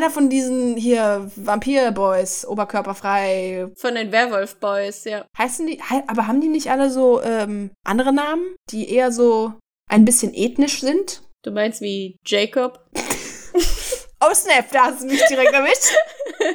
[0.00, 3.68] einer von diesen hier Vampir-Boys, oberkörperfrei.
[3.76, 5.26] Von den Werwolf-Boys, ja.
[5.36, 9.52] Heißen die, aber haben die nicht alle so ähm, andere Namen, die eher so
[9.90, 11.22] ein bisschen ethnisch sind?
[11.42, 12.80] Du meinst wie Jacob?
[12.94, 15.94] oh snap, da hast du mich direkt erwischt.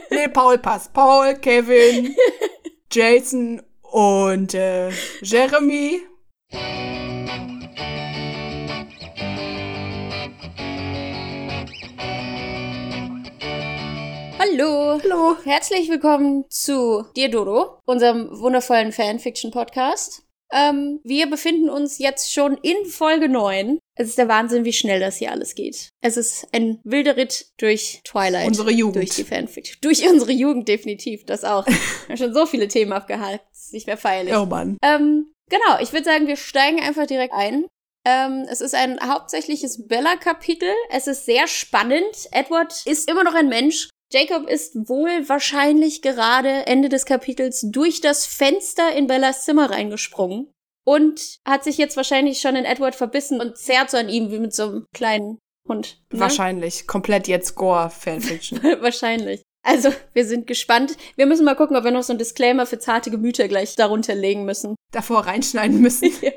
[0.09, 0.91] nee, Paul passt.
[0.93, 2.16] Paul, Kevin,
[2.91, 4.89] Jason und äh,
[5.21, 6.02] Jeremy.
[14.58, 15.02] Hallo.
[15.04, 15.36] Hallo.
[15.43, 20.24] Herzlich willkommen zu Dir Dodo, unserem wundervollen Fanfiction-Podcast.
[20.50, 23.79] Ähm, wir befinden uns jetzt schon in Folge 9.
[23.96, 25.89] Es ist der Wahnsinn, wie schnell das hier alles geht.
[26.00, 28.48] Es ist ein wilder Ritt durch Twilight.
[28.48, 28.96] Unsere Jugend.
[28.96, 29.78] Durch die Fanfiction.
[29.82, 31.26] Durch unsere Jugend, definitiv.
[31.26, 31.65] Das auch.
[31.68, 31.76] wir
[32.08, 33.44] haben schon so viele Themen abgehakt.
[33.52, 34.34] Das ist nicht mehr feierlich.
[34.36, 34.78] Oh Mann.
[34.81, 37.66] Ähm, genau, ich würde sagen, wir steigen einfach direkt ein.
[38.06, 40.70] Ähm, es ist ein hauptsächliches Bella-Kapitel.
[40.92, 42.30] Es ist sehr spannend.
[42.31, 43.90] Edward ist immer noch ein Mensch.
[44.11, 50.52] Jacob ist wohl wahrscheinlich gerade Ende des Kapitels durch das Fenster in Bellas Zimmer reingesprungen
[50.86, 54.39] und hat sich jetzt wahrscheinlich schon in Edward verbissen und zerrt so an ihm wie
[54.39, 56.00] mit so einem kleinen Hund.
[56.12, 56.20] Ne?
[56.20, 56.88] Wahrscheinlich.
[56.88, 58.62] Komplett jetzt Gore-Fanfiction.
[58.81, 59.42] wahrscheinlich.
[59.64, 60.95] Also, wir sind gespannt.
[61.16, 64.14] Wir müssen mal gucken, ob wir noch so ein Disclaimer für zarte Gemüter gleich darunter
[64.14, 64.75] legen müssen.
[64.94, 66.12] Davor reinschneiden müssen.
[66.22, 66.34] ja.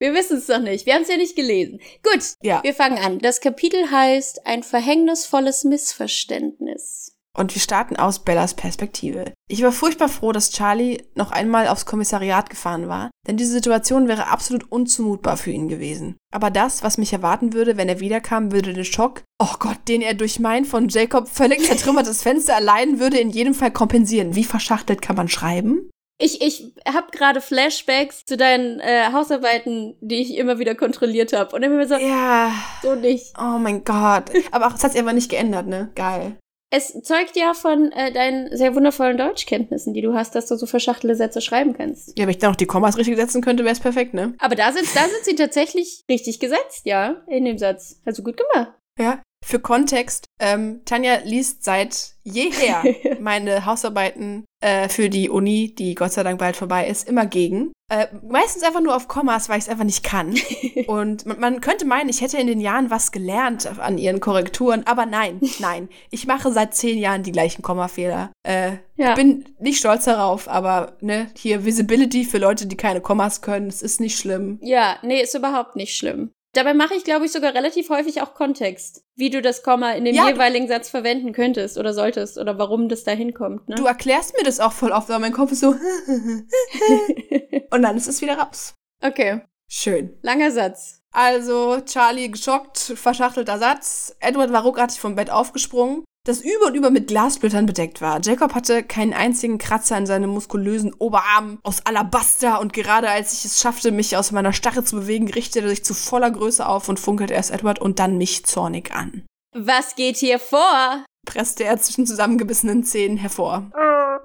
[0.00, 0.86] Wir wissen es doch nicht.
[0.86, 1.78] Wir haben es ja nicht gelesen.
[2.02, 2.62] Gut, ja.
[2.62, 3.18] wir fangen an.
[3.18, 7.14] Das Kapitel heißt Ein verhängnisvolles Missverständnis.
[7.36, 9.32] Und wir starten aus Bellas Perspektive.
[9.46, 14.08] Ich war furchtbar froh, dass Charlie noch einmal aufs Kommissariat gefahren war, denn diese Situation
[14.08, 16.16] wäre absolut unzumutbar für ihn gewesen.
[16.32, 20.02] Aber das, was mich erwarten würde, wenn er wiederkam, würde den Schock, oh Gott, den
[20.02, 24.34] er durch mein von Jacob völlig zertrümmertes Fenster erleiden würde, in jedem Fall kompensieren.
[24.34, 25.88] Wie verschachtelt kann man schreiben?
[26.22, 31.56] Ich, ich habe gerade Flashbacks zu deinen äh, Hausarbeiten, die ich immer wieder kontrolliert habe.
[31.56, 32.52] Und dann bin ich mir so, ja.
[32.82, 33.32] so nicht.
[33.38, 34.24] Oh mein Gott.
[34.52, 35.90] Aber auch, das hat sich einfach nicht geändert, ne?
[35.94, 36.36] Geil.
[36.72, 40.66] Es zeugt ja von äh, deinen sehr wundervollen Deutschkenntnissen, die du hast, dass du so
[40.66, 42.16] verschachtelte Sätze schreiben kannst.
[42.16, 44.34] Ja, wenn ich da noch die Kommas richtig setzen könnte, wäre es perfekt, ne?
[44.38, 48.00] Aber da sind, da sind sie tatsächlich richtig gesetzt, ja, in dem Satz.
[48.04, 48.74] Also gut gemacht.
[48.98, 52.82] Ja, für Kontext, ähm, Tanja liest seit jeher
[53.20, 57.72] meine Hausarbeiten äh, für die Uni, die Gott sei Dank bald vorbei ist, immer gegen.
[57.90, 60.36] Äh, meistens einfach nur auf Kommas, weil ich es einfach nicht kann.
[60.86, 64.86] Und man, man, könnte meinen, ich hätte in den Jahren was gelernt an ihren Korrekturen,
[64.86, 65.88] aber nein, nein.
[66.10, 68.30] Ich mache seit zehn Jahren die gleichen Kommafehler.
[68.44, 69.14] Äh, ja.
[69.14, 73.82] Bin nicht stolz darauf, aber ne, hier Visibility für Leute, die keine Kommas können, es
[73.82, 74.58] ist nicht schlimm.
[74.62, 76.30] Ja, nee, ist überhaupt nicht schlimm.
[76.52, 80.04] Dabei mache ich, glaube ich, sogar relativ häufig auch Kontext, wie du das Komma in
[80.04, 83.68] dem ja, jeweiligen Satz verwenden könntest oder solltest oder warum das da hinkommt.
[83.68, 83.76] Ne?
[83.76, 85.68] Du erklärst mir das auch voll oft, aber mein Kopf ist so
[87.70, 88.74] und dann ist es wieder raus.
[89.00, 89.42] Okay.
[89.68, 90.18] Schön.
[90.22, 91.02] Langer Satz.
[91.12, 94.16] Also, Charlie geschockt, verschachtelter Satz.
[94.18, 98.20] Edward war ruckartig vom Bett aufgesprungen das über und über mit Glassplittern bedeckt war.
[98.22, 103.44] Jacob hatte keinen einzigen Kratzer in seinem muskulösen Oberarm aus Alabaster und gerade als ich
[103.44, 106.88] es schaffte, mich aus meiner Starre zu bewegen, richtete er sich zu voller Größe auf
[106.88, 109.24] und funkelte erst Edward und dann mich zornig an.
[109.56, 111.04] Was geht hier vor?
[111.26, 113.70] presste er zwischen zusammengebissenen Zähnen hervor.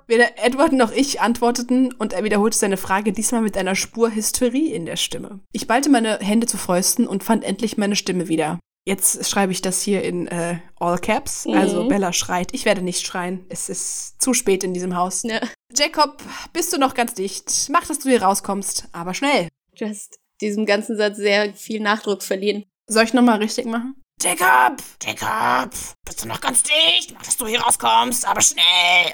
[0.08, 4.74] Weder Edward noch ich antworteten und er wiederholte seine Frage diesmal mit einer Spur Hysterie
[4.74, 5.40] in der Stimme.
[5.52, 8.60] Ich ballte meine Hände zu Fäusten und fand endlich meine Stimme wieder.
[8.88, 11.46] Jetzt schreibe ich das hier in äh, All Caps.
[11.46, 11.54] Mhm.
[11.54, 12.54] Also Bella schreit.
[12.54, 13.46] Ich werde nicht schreien.
[13.50, 15.24] Es ist zu spät in diesem Haus.
[15.24, 15.42] Ja.
[15.76, 16.22] Jacob,
[16.54, 17.70] bist du noch ganz dicht?
[17.70, 19.50] Mach, dass du hier rauskommst, aber schnell.
[19.78, 22.66] Du hast diesem ganzen Satz sehr viel Nachdruck verliehen.
[22.88, 23.96] Soll ich nochmal richtig machen?
[24.22, 24.82] Jacob!
[25.02, 25.74] Jacob!
[26.06, 27.14] Bist du noch ganz dicht?
[27.14, 29.14] Mach, dass du hier rauskommst, aber schnell.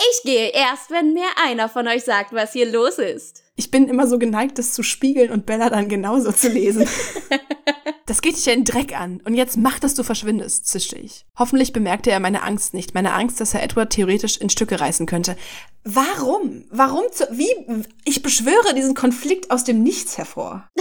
[0.00, 3.44] Ich gehe erst, wenn mir einer von euch sagt, was hier los ist.
[3.56, 6.88] Ich bin immer so geneigt, das zu spiegeln und Bella dann genauso zu lesen.
[8.08, 9.20] das geht dich ja in Dreck an.
[9.24, 11.26] Und jetzt mach, dass du verschwindest, zischte ich.
[11.38, 12.94] Hoffentlich bemerkte er meine Angst nicht.
[12.94, 15.36] Meine Angst, dass er Edward theoretisch in Stücke reißen könnte.
[15.84, 16.64] Warum?
[16.70, 17.04] Warum?
[17.12, 17.84] Zu, wie?
[18.04, 20.68] Ich beschwöre diesen Konflikt aus dem Nichts hervor.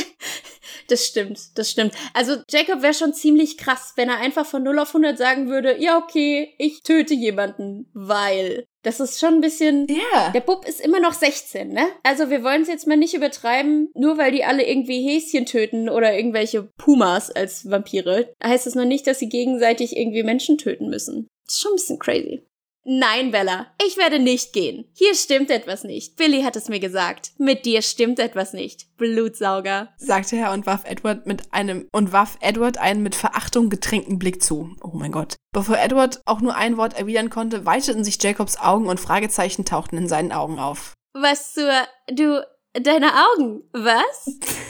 [0.90, 1.94] Das stimmt, das stimmt.
[2.14, 5.82] Also Jacob wäre schon ziemlich krass, wenn er einfach von 0 auf 100 sagen würde,
[5.82, 8.68] ja okay, ich töte jemanden, weil.
[8.88, 9.86] Das ist schon ein bisschen.
[9.90, 10.30] Ja.
[10.30, 11.88] Der Bub ist immer noch 16, ne?
[12.04, 15.90] Also wir wollen es jetzt mal nicht übertreiben, nur weil die alle irgendwie Häschen töten
[15.90, 20.88] oder irgendwelche Pumas als Vampire, heißt es noch nicht, dass sie gegenseitig irgendwie Menschen töten
[20.90, 21.28] müssen.
[21.46, 22.44] Das ist schon ein bisschen crazy.
[22.90, 24.86] Nein, Bella, ich werde nicht gehen.
[24.94, 26.16] Hier stimmt etwas nicht.
[26.16, 27.34] Billy hat es mir gesagt.
[27.38, 28.96] Mit dir stimmt etwas nicht.
[28.96, 34.20] Blutsauger, sagte er und warf Edward mit einem und warf Edward einen mit Verachtung getränkten
[34.20, 34.74] Blick zu.
[34.82, 35.36] Oh mein Gott.
[35.52, 39.98] Bevor Edward auch nur ein Wort erwidern konnte, weiteten sich Jacobs Augen und Fragezeichen tauchten
[39.98, 40.94] in seinen Augen auf.
[41.12, 41.74] Was zur
[42.10, 43.64] du deine Augen?
[43.74, 44.30] Was?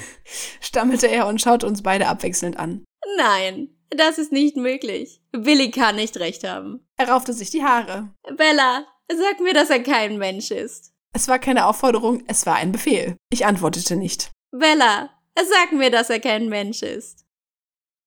[0.60, 2.84] stammelte er und schaute uns beide abwechselnd an.
[3.16, 5.22] Nein, das ist nicht möglich.
[5.31, 6.86] Billy kann nicht recht haben.
[6.98, 8.13] Er raufte sich die Haare.
[8.36, 10.94] Bella, sag mir, dass er kein Mensch ist.
[11.13, 13.16] Es war keine Aufforderung, es war ein Befehl.
[13.31, 14.31] Ich antwortete nicht.
[14.51, 17.25] Bella, sag mir, dass er kein Mensch ist.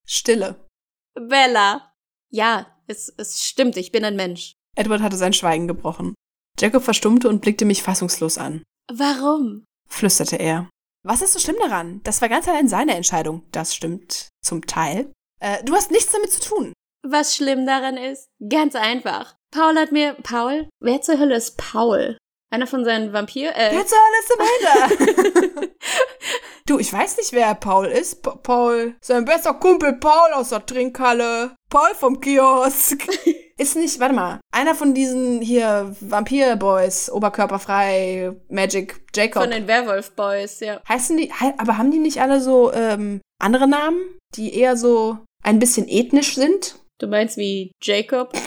[0.06, 0.66] Stille.
[1.14, 1.92] Bella.
[2.30, 4.54] Ja, es, es stimmt, ich bin ein Mensch.
[4.76, 6.14] Edward hatte sein Schweigen gebrochen.
[6.58, 8.62] Jacob verstummte und blickte mich fassungslos an.
[8.92, 9.64] Warum?
[9.88, 10.68] flüsterte er.
[11.02, 12.00] Was ist so schlimm daran?
[12.04, 13.44] Das war ganz allein seine Entscheidung.
[13.52, 15.12] Das stimmt zum Teil.
[15.40, 16.72] Äh, du hast nichts damit zu tun.
[17.02, 18.28] Was schlimm daran ist?
[18.48, 19.36] Ganz einfach.
[19.50, 20.14] Paul hat mir.
[20.22, 20.68] Paul?
[20.80, 22.18] Wer zur Hölle ist Paul?
[22.52, 23.54] Einer von seinen Vampir.
[23.56, 25.66] Äh, Wer zur Hölle ist Amanda?
[26.66, 28.22] du, ich weiß nicht, wer Paul ist.
[28.22, 28.96] Pa Paul.
[29.00, 31.54] Sein bester Kumpel Paul aus der Trinkhalle.
[31.70, 33.06] Paul vom Kiosk.
[33.60, 39.42] ist nicht, warte mal, einer von diesen hier Vampir-Boys, oberkörperfrei, Magic Jacob.
[39.42, 40.80] Von den Werwolf-Boys, ja.
[40.88, 44.00] Heißen die, aber haben die nicht alle so ähm, andere Namen,
[44.34, 45.18] die eher so
[45.50, 46.76] ein bisschen ethnisch sind?
[46.98, 48.32] Du meinst wie Jacob?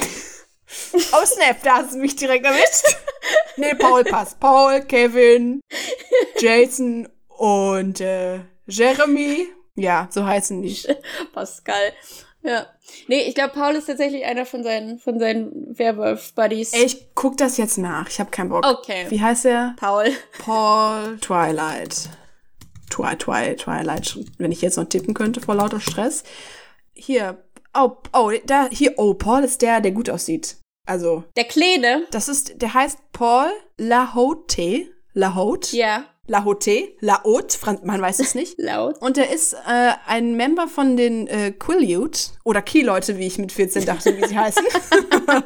[1.11, 2.97] Oh Snap, da hast du mich direkt erwischt.
[3.57, 4.39] nee, Paul passt.
[4.39, 5.61] Paul, Kevin,
[6.39, 9.50] Jason und äh, Jeremy.
[9.75, 10.75] Ja, so heißen die.
[11.33, 11.94] Pascal.
[12.41, 12.65] Ja.
[13.07, 16.73] Nee, ich glaube, Paul ist tatsächlich einer von seinen, von seinen Werwolf-Buddies.
[16.73, 18.09] Ich guck das jetzt nach.
[18.09, 18.65] Ich habe keinen Bock.
[18.65, 19.06] Okay.
[19.09, 19.75] Wie heißt er?
[19.77, 20.06] Paul.
[20.39, 22.09] Paul Twilight.
[22.89, 26.23] Twi, Twi, Twilight, wenn ich jetzt noch tippen könnte vor lauter Stress.
[26.94, 27.44] Hier.
[27.75, 30.57] Oh, oh, da, hier, oh, Paul ist der, der gut aussieht.
[30.86, 31.24] Also.
[31.36, 32.06] Der Kleine.
[32.12, 33.48] Das ist, der heißt Paul
[33.78, 34.88] Lahote.
[35.13, 35.75] Lahote.
[35.75, 36.06] Ja.
[36.28, 36.94] Lahote.
[37.00, 37.60] Laot.
[37.84, 38.56] Man weiß es nicht.
[38.57, 39.01] Laut.
[39.01, 42.31] Und er ist äh, ein Member von den äh, Quileute.
[42.44, 44.66] Oder Key-Leute, wie ich mit 14 dachte, wie sie heißen.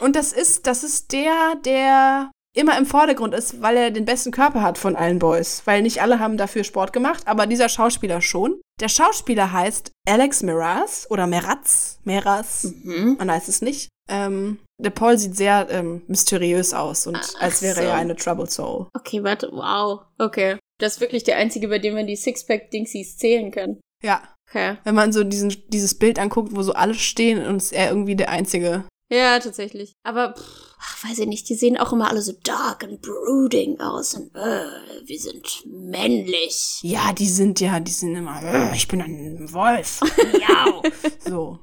[0.00, 4.30] Und das ist, das ist der, der immer im Vordergrund ist, weil er den besten
[4.30, 5.62] Körper hat von allen Boys.
[5.66, 8.60] Weil nicht alle haben dafür Sport gemacht, aber dieser Schauspieler schon.
[8.80, 11.98] Der Schauspieler heißt Alex Meraz oder Meraz.
[12.04, 12.72] Meraz.
[12.82, 13.16] Mhm.
[13.18, 13.88] Man weiß es nicht.
[14.08, 17.82] Ähm, der Paul sieht sehr ähm, mysteriös aus und Ach als wäre so.
[17.82, 18.86] er eine Troubled Soul.
[18.94, 19.50] Okay, warte.
[19.52, 20.02] Wow.
[20.18, 20.58] Okay.
[20.78, 23.80] Das ist wirklich der einzige, bei dem man die Sixpack-Dingsies zählen kann.
[24.02, 24.22] Ja.
[24.48, 24.76] Okay.
[24.84, 28.14] Wenn man so diesen, dieses Bild anguckt, wo so alle stehen und ist er irgendwie
[28.14, 28.84] der Einzige.
[29.10, 29.92] Ja, tatsächlich.
[30.04, 33.80] Aber, pff, ach, weiß ich nicht, die sehen auch immer alle so dark and brooding
[33.80, 34.64] aus und äh,
[35.04, 36.78] wir sind männlich.
[36.82, 40.00] Ja, die sind ja, die sind immer, "Äh, ich bin ein Wolf.
[40.32, 40.82] Miau.
[41.24, 41.58] so.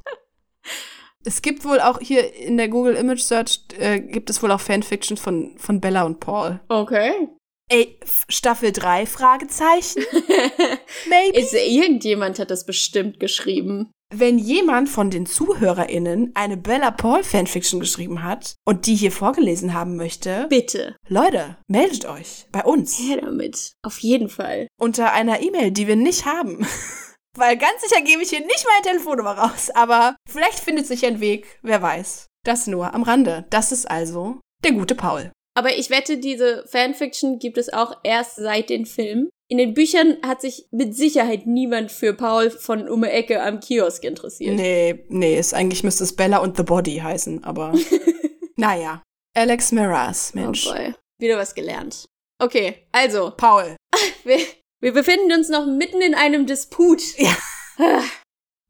[1.26, 4.60] Es gibt wohl auch hier in der Google Image Search, äh, gibt es wohl auch
[4.60, 6.60] Fanfiction von, von Bella und Paul.
[6.68, 7.30] Okay.
[7.70, 10.04] Ey, Staffel 3, Fragezeichen?
[11.10, 11.40] Maybe?
[11.40, 13.90] Ist, irgendjemand hat das bestimmt geschrieben.
[14.16, 19.74] Wenn jemand von den ZuhörerInnen eine Bella Paul Fanfiction geschrieben hat und die hier vorgelesen
[19.74, 20.96] haben möchte, Bitte.
[21.08, 23.00] Leute, meldet euch bei uns.
[23.00, 23.74] Her damit.
[23.82, 24.68] Auf jeden Fall.
[24.80, 26.64] unter einer E-Mail, die wir nicht haben.
[27.36, 31.20] Weil ganz sicher gebe ich hier nicht meine Telefonnummer raus, aber vielleicht findet sich ein
[31.20, 32.28] Weg, wer weiß.
[32.46, 33.46] Das nur am Rande.
[33.50, 35.32] Das ist also der gute Paul.
[35.56, 39.30] Aber ich wette, diese Fanfiction gibt es auch erst seit den Filmen.
[39.54, 43.60] In den Büchern hat sich mit Sicherheit niemand für Paul von um die Ecke am
[43.60, 44.56] Kiosk interessiert.
[44.56, 47.72] Nee, nee, ist, eigentlich müsste es Bella und The Body heißen, aber
[48.56, 49.04] naja.
[49.38, 50.66] Alex Miraz, Mensch.
[50.66, 50.96] Oh boy.
[51.20, 52.06] Wieder was gelernt.
[52.42, 53.76] Okay, also, Paul.
[54.24, 54.40] wir,
[54.82, 57.04] wir befinden uns noch mitten in einem Disput.
[57.20, 57.38] Ja.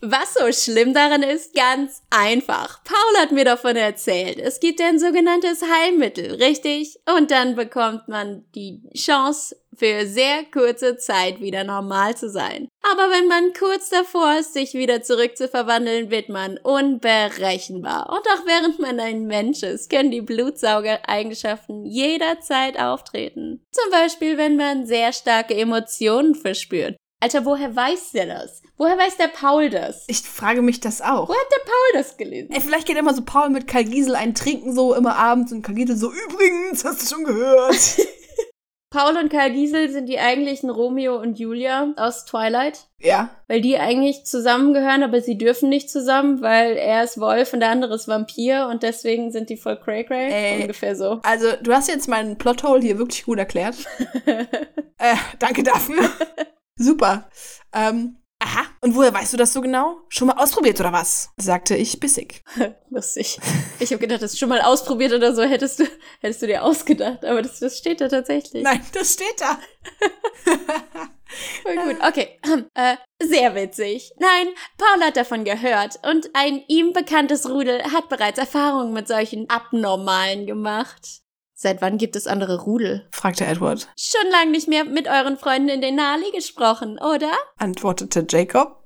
[0.05, 2.83] Was so schlimm daran ist, ganz einfach.
[2.83, 4.37] Paul hat mir davon erzählt.
[4.37, 6.99] Es gibt ein sogenanntes Heilmittel, richtig?
[7.17, 12.67] Und dann bekommt man die Chance, für sehr kurze Zeit wieder normal zu sein.
[12.81, 18.09] Aber wenn man kurz davor ist, sich wieder zurückzuverwandeln, wird man unberechenbar.
[18.09, 23.65] Und auch während man ein Mensch ist, können die Blutsaugereigenschaften jederzeit auftreten.
[23.71, 26.95] Zum Beispiel, wenn man sehr starke Emotionen verspürt.
[27.23, 28.61] Alter, woher weiß der das?
[28.75, 30.03] Woher weiß der Paul das?
[30.07, 31.29] Ich frage mich das auch.
[31.29, 32.51] Wo hat der Paul das gelesen?
[32.51, 35.61] Ey, vielleicht geht immer so Paul mit Karl Giesel ein Trinken so immer abends und
[35.61, 37.77] Karl Giesel so, übrigens, hast du schon gehört?
[38.89, 42.87] Paul und Karl Giesel sind die eigentlichen Romeo und Julia aus Twilight.
[42.99, 43.29] ja.
[43.47, 47.69] Weil die eigentlich zusammengehören, aber sie dürfen nicht zusammen, weil er ist Wolf und der
[47.69, 50.29] andere ist Vampir und deswegen sind die voll cray cray.
[50.29, 50.61] Ey.
[50.63, 51.21] Ungefähr so.
[51.23, 53.75] Also, du hast jetzt meinen Plothole hier wirklich gut erklärt.
[54.99, 56.09] Äh, danke dafür.
[56.75, 57.29] Super.
[57.73, 58.65] Ähm, aha.
[58.81, 60.01] Und woher weißt du das so genau?
[60.09, 61.29] Schon mal ausprobiert oder was?
[61.37, 62.43] sagte ich bissig.
[62.89, 63.39] Lustig.
[63.79, 65.83] Ich habe gedacht, das ist schon mal ausprobiert oder so, hättest du,
[66.21, 68.63] hättest du dir ausgedacht, aber das, das steht da tatsächlich.
[68.63, 69.59] Nein, das steht da.
[71.63, 71.97] Voll gut.
[72.07, 72.39] Okay.
[72.75, 74.11] Äh, sehr witzig.
[74.19, 79.49] Nein, Paul hat davon gehört und ein ihm bekanntes Rudel hat bereits Erfahrungen mit solchen
[79.49, 81.22] Abnormalen gemacht.
[81.63, 83.07] Seit wann gibt es andere Rudel?
[83.11, 83.87] fragte Edward.
[83.97, 87.31] Schon lange nicht mehr mit euren Freunden in den Nali gesprochen, oder?
[87.57, 88.83] Antwortete Jacob.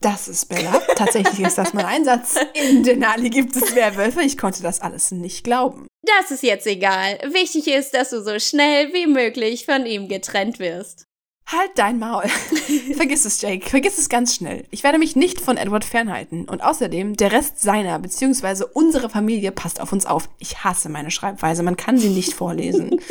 [0.00, 0.80] Das ist Bella.
[0.94, 2.36] Tatsächlich ist das mein Einsatz.
[2.54, 4.22] In Denali gibt es Werwölfe.
[4.22, 5.86] Ich konnte das alles nicht glauben.
[6.02, 7.18] Das ist jetzt egal.
[7.30, 11.05] Wichtig ist, dass du so schnell wie möglich von ihm getrennt wirst.
[11.46, 12.28] Halt dein Maul.
[12.96, 13.68] Vergiss es, Jake.
[13.70, 14.64] Vergiss es ganz schnell.
[14.70, 16.48] Ich werde mich nicht von Edward fernhalten.
[16.48, 18.64] Und außerdem, der Rest seiner bzw.
[18.72, 20.28] unsere Familie passt auf uns auf.
[20.38, 21.62] Ich hasse meine Schreibweise.
[21.62, 23.00] Man kann sie nicht vorlesen.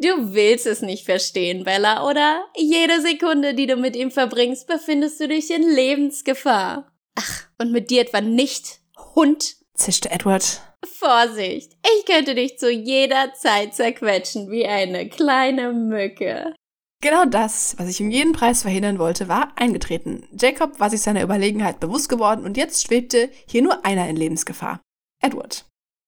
[0.00, 2.44] Du willst es nicht verstehen, Bella, oder?
[2.56, 6.92] Jede Sekunde, die du mit ihm verbringst, befindest du dich in Lebensgefahr.
[7.16, 8.78] Ach, und mit dir etwa nicht,
[9.16, 9.56] Hund?
[9.74, 10.62] zischte Edward.
[10.84, 16.54] Vorsicht, ich könnte dich zu jeder Zeit zerquetschen wie eine kleine Mücke.
[17.00, 20.26] Genau das, was ich um jeden Preis verhindern wollte, war eingetreten.
[20.32, 24.80] Jacob war sich seiner Überlegenheit bewusst geworden und jetzt schwebte hier nur einer in Lebensgefahr.
[25.22, 25.64] Edward.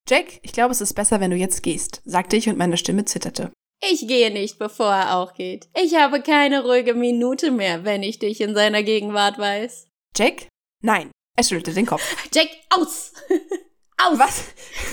[0.08, 3.04] Jake, ich glaube, es ist besser, wenn du jetzt gehst, sagte ich und meine Stimme
[3.04, 3.52] zitterte.
[3.88, 5.68] Ich gehe nicht, bevor er auch geht.
[5.80, 9.86] Ich habe keine ruhige Minute mehr, wenn ich dich in seiner Gegenwart weiß.
[10.16, 10.48] Jake?
[10.82, 11.10] Nein.
[11.36, 12.02] Er schüttelte den Kopf.
[12.34, 13.12] Jake, aus!
[13.96, 14.18] aus!
[14.18, 14.44] Was?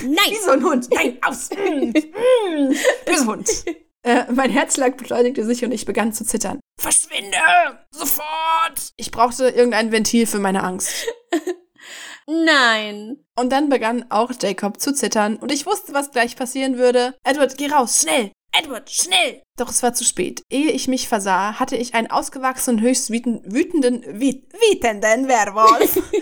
[0.02, 0.14] Nein!
[0.30, 0.88] Wie so ein Hund.
[0.92, 1.50] Nein, aus!
[3.04, 3.48] Böser Hund.
[4.02, 6.60] Äh, mein Herzschlag beschleunigte sich und ich begann zu zittern.
[6.78, 7.36] Verschwinde!
[7.90, 8.92] Sofort!
[8.96, 11.06] Ich brauchte irgendein Ventil für meine Angst.
[12.26, 13.24] Nein.
[13.36, 17.16] Und dann begann auch Jacob zu zittern und ich wusste, was gleich passieren würde.
[17.24, 18.32] Edward, geh raus, schnell!
[18.52, 19.42] Edward, schnell!
[19.56, 20.42] Doch es war zu spät.
[20.50, 25.96] Ehe ich mich versah, hatte ich einen ausgewachsenen, höchst wütenden, wütenden, wütenden Werwolf,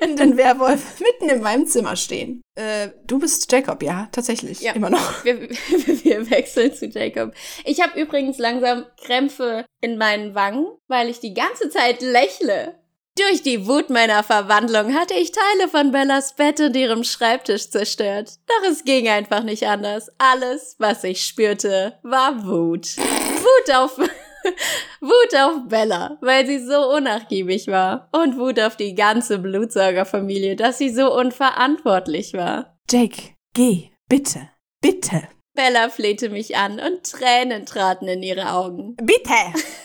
[0.00, 2.42] wütenden Werwolf mitten in meinem Zimmer stehen.
[2.54, 4.60] Äh, du bist Jacob, ja, tatsächlich.
[4.60, 4.72] Ja.
[4.72, 5.24] Immer noch.
[5.24, 5.40] Wir,
[6.04, 7.34] wir wechseln zu Jacob.
[7.64, 12.81] Ich habe übrigens langsam Krämpfe in meinen Wangen, weil ich die ganze Zeit lächle.
[13.28, 18.32] Durch die Wut meiner Verwandlung hatte ich Teile von Bellas Bett und ihrem Schreibtisch zerstört.
[18.48, 20.10] Doch es ging einfach nicht anders.
[20.18, 22.96] Alles, was ich spürte, war Wut.
[22.96, 23.96] Wut auf,
[25.00, 28.08] Wut auf Bella, weil sie so unnachgiebig war.
[28.12, 32.76] Und Wut auf die ganze Blutsaugerfamilie, dass sie so unverantwortlich war.
[32.90, 34.48] Jake, geh, bitte,
[34.80, 38.96] bitte, Bella flehte mich an und Tränen traten in ihre Augen.
[38.96, 39.34] bitte!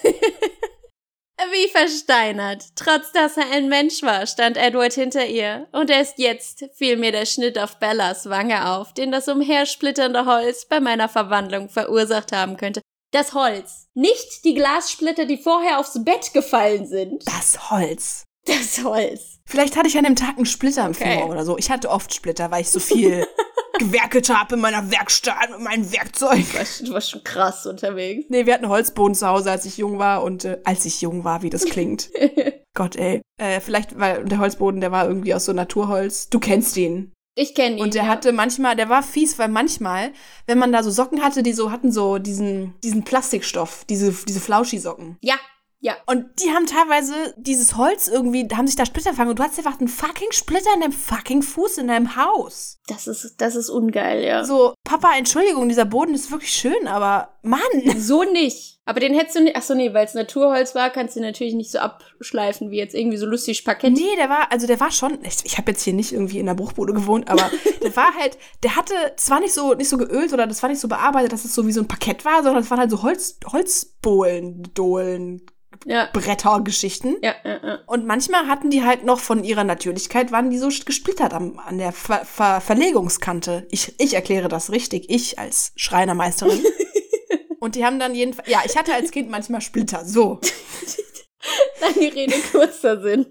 [1.51, 2.65] Wie versteinert.
[2.75, 5.67] Trotz dass er ein Mensch war, stand Edward hinter ihr.
[5.71, 10.65] Und erst jetzt fiel mir der Schnitt auf Bellas Wange auf, den das umhersplitternde Holz
[10.65, 12.81] bei meiner Verwandlung verursacht haben könnte.
[13.11, 13.87] Das Holz.
[13.93, 17.23] Nicht die Glassplitter, die vorher aufs Bett gefallen sind.
[17.25, 18.23] Das Holz.
[18.45, 19.36] Das Holz.
[19.47, 21.11] Vielleicht hatte ich an dem Tag einen Splitter im Okay.
[21.11, 21.57] Finger oder so.
[21.57, 23.25] Ich hatte oft Splitter, weil ich so viel
[23.79, 26.45] gewerkelt habe in meiner Werkstatt mit meinem Werkzeug.
[26.51, 28.25] Du warst, du warst schon krass unterwegs.
[28.29, 31.23] Nee, wir hatten Holzboden zu Hause, als ich jung war und äh, als ich jung
[31.23, 32.09] war, wie das klingt.
[32.73, 33.21] Gott, ey.
[33.41, 36.29] Äh, vielleicht, weil der Holzboden, der war irgendwie aus so Naturholz.
[36.29, 37.13] Du kennst ihn.
[37.35, 37.81] Ich kenne ihn.
[37.81, 38.09] Und der ja.
[38.09, 40.11] hatte manchmal, der war fies, weil manchmal,
[40.45, 44.39] wenn man da so Socken hatte, die so hatten so diesen, diesen Plastikstoff, diese, diese
[44.39, 45.17] Flauschi-Socken.
[45.21, 45.35] Ja,
[45.79, 45.95] ja.
[46.07, 49.57] Und die haben teilweise dieses Holz irgendwie, haben sich da Splitter fangen und du hast
[49.57, 52.79] einfach einen fucking Splitter in deinem fucking Fuß in deinem Haus.
[52.87, 54.43] Das ist, das ist ungeil, ja.
[54.43, 57.61] So, Papa, Entschuldigung, dieser Boden ist wirklich schön, aber Mann.
[57.97, 58.76] So nicht.
[58.87, 59.57] Aber den hättest du nicht.
[59.57, 63.17] Achso, nee, weil es Naturholz war, kannst du natürlich nicht so abschleifen wie jetzt irgendwie
[63.17, 63.91] so lustig Parkett.
[63.91, 66.45] Nee, der war, also der war schon, ich, ich habe jetzt hier nicht irgendwie in
[66.45, 67.51] der Bruchbude gewohnt, aber
[67.83, 70.79] der war halt, der hatte zwar nicht so, nicht so geölt oder das war nicht
[70.79, 73.03] so bearbeitet, dass es so wie so ein Parkett war, sondern es waren halt so
[73.03, 75.41] Holz, Holzbohlen, Dohlen,
[75.85, 76.07] Ja.
[76.13, 77.17] Brettergeschichten.
[77.21, 77.79] Ja, ja, ja.
[77.87, 81.77] Und manchmal hatten die halt noch von ihrer Natürlichkeit, waren die so gesplittert am, an
[81.77, 83.67] der Ver Ver Verlegungskante.
[83.69, 86.63] Ich, ich erkläre das richtig, ich als Schreinermeisterin.
[87.59, 90.39] Und die haben dann jedenfalls, ja, ich hatte als Kind manchmal Splitter, so.
[91.81, 93.27] Lange Rede, kurzer Sinn.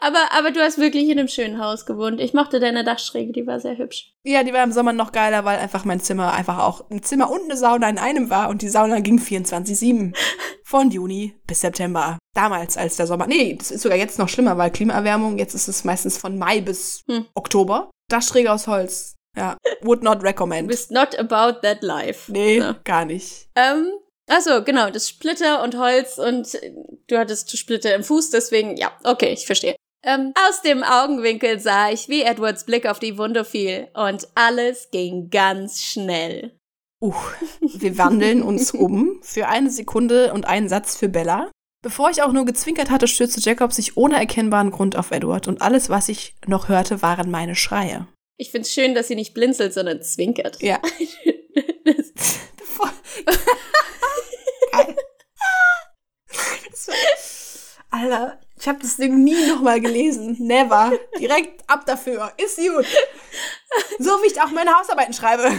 [0.00, 2.20] Aber, aber du hast wirklich in einem schönen Haus gewohnt.
[2.20, 4.12] Ich mochte deine Dachschräge, die war sehr hübsch.
[4.22, 7.28] Ja, die war im Sommer noch geiler, weil einfach mein Zimmer einfach auch ein Zimmer
[7.30, 10.14] und eine Sauna in einem war und die Sauna ging 24-7.
[10.62, 12.18] Von Juni bis September.
[12.34, 13.26] Damals, als der Sommer.
[13.26, 16.60] Nee, das ist sogar jetzt noch schlimmer, weil Klimaerwärmung, jetzt ist es meistens von Mai
[16.60, 17.26] bis Hm.
[17.34, 17.90] Oktober.
[18.08, 19.14] Dachschräge aus Holz.
[19.36, 19.56] Ja.
[19.82, 20.68] Would not recommend.
[20.68, 22.30] bist not about that life.
[22.30, 22.76] Nee, Ja.
[22.84, 23.48] gar nicht.
[23.54, 23.92] Ähm,
[24.28, 26.72] achso, genau, das Splitter und Holz und äh,
[27.06, 29.76] du hattest Splitter im Fuß, deswegen, ja, okay, ich verstehe.
[30.04, 34.90] Ähm, aus dem Augenwinkel sah ich, wie Edwards Blick auf die Wunde fiel und alles
[34.90, 36.56] ging ganz schnell.
[37.00, 37.14] Uh,
[37.60, 41.50] wir wandeln uns um für eine Sekunde und einen Satz für Bella.
[41.82, 45.62] Bevor ich auch nur gezwinkert hatte, stürzte Jacob sich ohne erkennbaren Grund auf Edward und
[45.62, 48.08] alles, was ich noch hörte, waren meine Schreie.
[48.40, 50.62] Ich find's schön, dass sie nicht blinzelt, sondern zwinkert.
[50.62, 50.80] Ja.
[57.90, 60.36] Alter, ich habe das Ding nie nochmal gelesen.
[60.38, 60.92] Never.
[61.18, 62.32] Direkt ab dafür.
[62.36, 62.86] Ist gut.
[63.98, 65.44] So wie ich auch meine Hausarbeiten schreibe.
[65.44, 65.50] ja,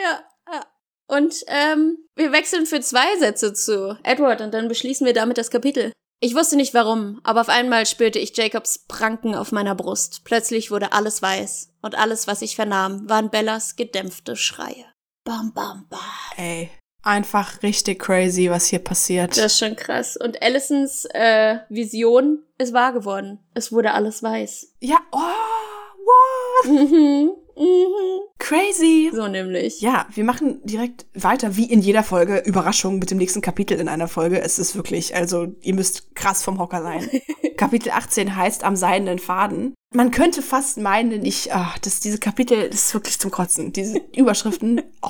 [0.00, 0.66] ja, ja.
[1.06, 5.50] Und ähm, wir wechseln für zwei Sätze zu Edward und dann beschließen wir damit das
[5.50, 5.92] Kapitel.
[6.24, 10.22] Ich wusste nicht warum, aber auf einmal spürte ich Jacobs Pranken auf meiner Brust.
[10.24, 14.86] Plötzlich wurde alles weiß und alles, was ich vernahm, waren Bellas gedämpfte Schreie.
[15.24, 16.00] Bam, bam, bam.
[16.38, 16.70] Ey,
[17.02, 19.32] einfach richtig crazy, was hier passiert.
[19.36, 20.16] Das ist schon krass.
[20.16, 23.40] Und Allisons äh, Vision ist wahr geworden.
[23.52, 24.76] Es wurde alles weiß.
[24.80, 26.90] Ja, oh, what?
[26.90, 27.32] Mhm.
[27.56, 28.20] Mhm.
[28.38, 29.10] Crazy.
[29.14, 29.80] So nämlich.
[29.80, 32.38] Ja, wir machen direkt weiter, wie in jeder Folge.
[32.38, 34.40] Überraschung mit dem nächsten Kapitel in einer Folge.
[34.40, 37.08] Es ist wirklich, also, ihr müsst krass vom Hocker sein.
[37.56, 39.74] Kapitel 18 heißt Am seidenen Faden.
[39.94, 43.72] Man könnte fast meinen, ich, ach, das, diese Kapitel das ist wirklich zum Kotzen.
[43.72, 45.08] Diese Überschriften, oh.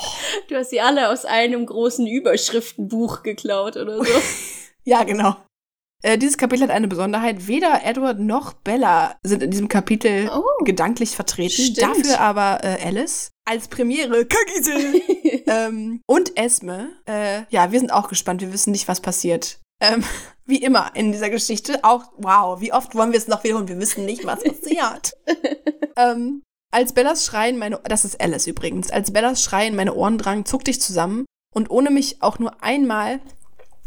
[0.48, 4.12] Du hast sie alle aus einem großen Überschriftenbuch geklaut oder so.
[4.86, 5.34] Ja, genau.
[6.04, 7.46] Äh, dieses Kapitel hat eine Besonderheit.
[7.46, 10.44] Weder Edward noch Bella sind in diesem Kapitel Oh.
[10.64, 11.62] gedanklich vertreten.
[11.62, 11.80] Stimmt.
[11.80, 14.26] Dafür aber äh, Alice als Premiere.
[14.26, 15.00] Kagisel.
[15.46, 16.90] ähm, und Esme.
[17.08, 18.42] Äh, ja, wir sind auch gespannt.
[18.42, 19.60] Wir wissen nicht, was passiert.
[19.80, 20.04] Ähm,
[20.44, 21.82] wie immer in dieser Geschichte.
[21.82, 23.68] Auch, wow, wie oft wollen wir es noch wiederholen?
[23.68, 25.14] Wir wissen nicht, was passiert.
[25.96, 30.44] ähm, als Bellas Schreien meine, das ist Alice übrigens, als Bellas Schreien meine Ohren drang,
[30.44, 33.20] zuckte ich zusammen und ohne mich auch nur einmal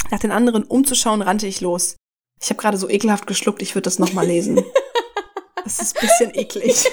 [0.10, 1.96] nach den anderen umzuschauen, rannte ich los.
[2.40, 4.64] Ich habe gerade so ekelhaft geschluckt, ich würde das nochmal lesen.
[5.64, 6.86] Das ist ein bisschen eklig.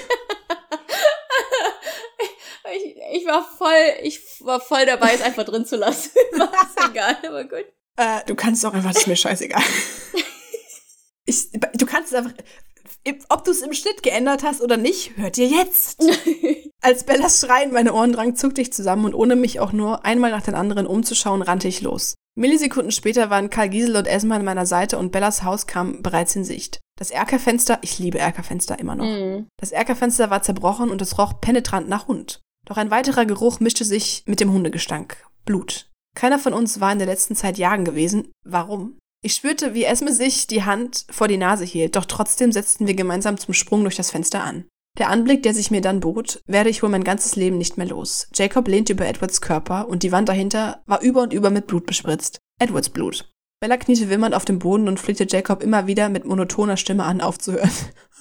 [2.73, 6.11] Ich, ich war voll, ich war voll dabei, es einfach drin zu lassen.
[6.33, 7.65] War ist egal, aber gut.
[7.95, 9.63] Äh, du kannst doch einfach, das ist mir scheißegal.
[11.27, 12.33] Ich, du kannst es einfach,
[13.29, 15.99] ob du es im Schnitt geändert hast oder nicht, hört ihr jetzt.
[16.81, 20.29] Als Bellas Schreien meine Ohren drang, zuckte ich zusammen und ohne mich auch nur einmal
[20.29, 22.13] nach den anderen umzuschauen, rannte ich los.
[22.37, 26.35] Millisekunden später waren Karl Giesel und Esma an meiner Seite und Bellas Haus kam bereits
[26.35, 26.81] in Sicht.
[26.99, 29.05] Das Erkerfenster, ich liebe Erkerfenster immer noch.
[29.05, 29.47] Mhm.
[29.57, 32.41] Das Erkerfenster war zerbrochen und es roch penetrant nach Hund.
[32.65, 35.17] Doch ein weiterer Geruch mischte sich mit dem Hundegestank.
[35.45, 35.89] Blut.
[36.15, 38.31] Keiner von uns war in der letzten Zeit jagen gewesen.
[38.43, 38.97] Warum?
[39.23, 42.95] Ich spürte, wie Esme sich die Hand vor die Nase hielt, doch trotzdem setzten wir
[42.95, 44.65] gemeinsam zum Sprung durch das Fenster an.
[44.97, 47.87] Der Anblick, der sich mir dann bot, werde ich wohl mein ganzes Leben nicht mehr
[47.87, 48.27] los.
[48.33, 51.85] Jacob lehnte über Edwards Körper und die Wand dahinter war über und über mit Blut
[51.85, 52.39] bespritzt.
[52.59, 53.29] Edwards Blut.
[53.59, 57.21] Bella kniete wimmernd auf dem Boden und flehte Jacob immer wieder mit monotoner Stimme an,
[57.21, 57.71] aufzuhören.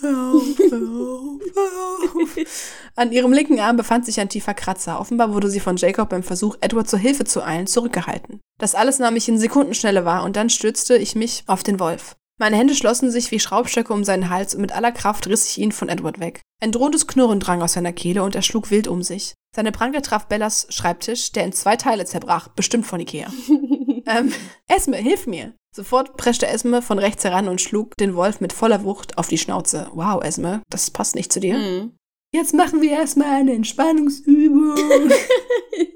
[0.00, 2.72] Hör auf, hör auf, hör auf.
[2.96, 5.00] An ihrem linken Arm befand sich ein tiefer Kratzer.
[5.00, 8.40] Offenbar wurde sie von Jacob beim Versuch, Edward zur Hilfe zu eilen, zurückgehalten.
[8.58, 12.16] Das alles nahm ich in Sekundenschnelle wahr und dann stürzte ich mich auf den Wolf.
[12.38, 15.58] Meine Hände schlossen sich wie Schraubstöcke um seinen Hals und mit aller Kraft riss ich
[15.58, 16.42] ihn von Edward weg.
[16.60, 19.34] Ein drohendes Knurren drang aus seiner Kehle und er schlug wild um sich.
[19.54, 23.32] Seine Pranke traf Bellas Schreibtisch, der in zwei Teile zerbrach, bestimmt von Ikea.
[24.06, 24.32] ähm,
[24.68, 25.54] Esme, hilf mir!
[25.74, 29.38] Sofort preschte Esme von rechts heran und schlug den Wolf mit voller Wucht auf die
[29.38, 29.90] Schnauze.
[29.92, 31.58] Wow, Esme, das passt nicht zu dir.
[31.58, 31.96] Mhm.
[32.32, 35.10] Jetzt machen wir erstmal eine Entspannungsübung.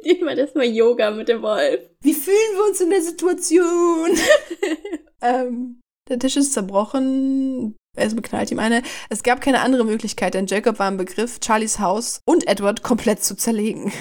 [0.03, 1.81] Ich mach das mal Yoga mit dem Wolf.
[2.01, 4.11] Wie fühlen wir uns in der Situation?
[5.23, 7.77] ähm, der Tisch ist zerbrochen.
[7.99, 8.83] Esme knallt ihm eine.
[9.09, 13.23] Es gab keine andere Möglichkeit, denn Jacob war im Begriff, Charlies Haus und Edward komplett
[13.25, 13.93] zu zerlegen.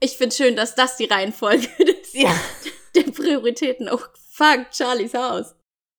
[0.00, 2.34] Ich finde schön, dass das die Reihenfolge des, Ja.
[2.94, 5.54] der Prioritäten auch fuck Charlies Haus.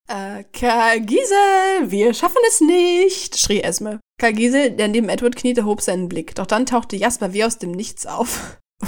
[0.07, 3.99] Äh, Karl Giesel, wir schaffen es nicht, schrie Esme.
[4.19, 6.33] Karl Giesel, der neben Edward kniete, hob seinen Blick.
[6.35, 8.57] Doch dann tauchte Jasper wie aus dem Nichts auf.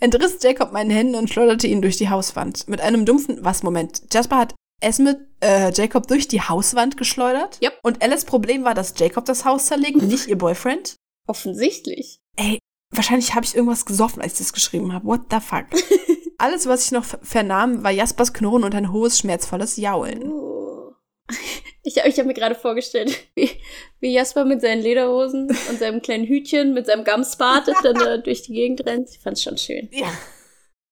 [0.00, 2.68] Entriss Jacob meinen Händen und schleuderte ihn durch die Hauswand.
[2.68, 7.58] Mit einem dumpfen, was, Moment, Jasper hat Esme äh, Jacob durch die Hauswand geschleudert?
[7.62, 7.78] Yep.
[7.82, 10.96] Und Alice Problem war, dass Jacob das Haus zerlegt, nicht ihr Boyfriend?
[11.28, 12.18] Offensichtlich.
[12.36, 12.58] Ey,
[12.94, 15.06] wahrscheinlich habe ich irgendwas gesoffen, als ich das geschrieben habe.
[15.06, 15.66] What the fuck?
[16.38, 20.22] Alles, was ich noch ver- vernahm, war Jaspers Knurren und ein hohes, schmerzvolles Jaulen.
[20.30, 20.92] Oh.
[21.84, 23.50] Ich habe ich hab mir gerade vorgestellt, wie,
[23.98, 28.42] wie Jasper mit seinen Lederhosen und seinem kleinen Hütchen, mit seinem Gamsbart dann da durch
[28.42, 29.10] die Gegend rennt.
[29.10, 29.88] Ich fand's schon schön.
[29.90, 30.06] Ja.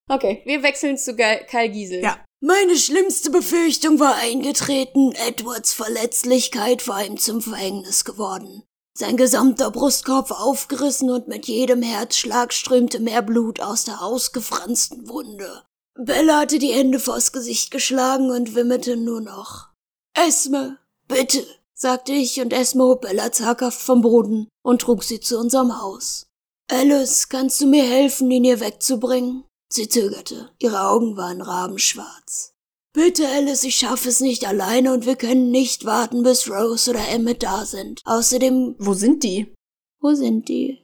[0.08, 2.02] Okay, wir wechseln zu Karl Giesel.
[2.02, 2.18] Ja.
[2.42, 5.12] Meine schlimmste Befürchtung war eingetreten.
[5.12, 8.62] Edwards Verletzlichkeit war ihm zum Verhängnis geworden.
[8.96, 15.62] Sein gesamter Brustkorb aufgerissen und mit jedem Herzschlag strömte mehr Blut aus der ausgefransten Wunde.
[15.94, 19.68] Bella hatte die Hände vors Gesicht geschlagen und wimmerte nur noch.
[20.14, 25.38] Esme, bitte, sagte ich und Esme hob Bella zaghaft vom Boden und trug sie zu
[25.38, 26.26] unserem Haus.
[26.70, 29.44] Alice, kannst du mir helfen, ihn hier wegzubringen?
[29.72, 30.50] Sie zögerte.
[30.58, 32.54] Ihre Augen waren rabenschwarz.
[32.92, 37.08] Bitte, Alice, ich schaffe es nicht alleine und wir können nicht warten, bis Rose oder
[37.08, 38.00] Emmett da sind.
[38.04, 39.54] Außerdem, Wo sind die?
[40.00, 40.80] Wo sind die?